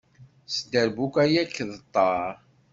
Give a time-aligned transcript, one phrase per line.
[0.53, 2.33] S dderbuka yak d ṭṭar